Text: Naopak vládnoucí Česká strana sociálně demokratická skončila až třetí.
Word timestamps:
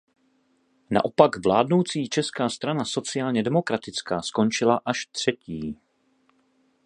Naopak 0.89 1.45
vládnoucí 1.45 2.09
Česká 2.09 2.49
strana 2.49 2.85
sociálně 2.85 3.43
demokratická 3.43 4.21
skončila 4.21 4.81
až 4.85 5.05
třetí. 5.05 5.77